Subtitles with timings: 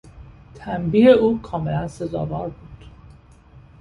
[0.55, 2.85] تنبیه او کاملا سزاوار بود.